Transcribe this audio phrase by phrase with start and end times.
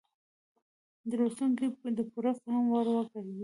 [1.09, 1.65] د لوستونکو
[1.97, 3.39] د پوره فهم وړ وګرځي.